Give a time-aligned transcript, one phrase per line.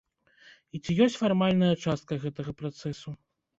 [0.77, 3.09] І ці ёсць фармальная частка гэтага працэсу.